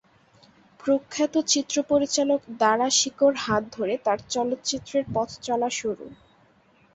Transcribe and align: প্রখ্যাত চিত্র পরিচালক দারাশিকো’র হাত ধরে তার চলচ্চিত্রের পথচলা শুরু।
প্রখ্যাত 0.79 1.33
চিত্র 1.47 1.75
পরিচালক 1.89 2.41
দারাশিকো’র 2.59 3.33
হাত 3.37 3.63
ধরে 3.73 3.93
তার 4.05 4.19
চলচ্চিত্রের 4.29 5.03
পথচলা 5.13 5.69
শুরু। 5.79 6.05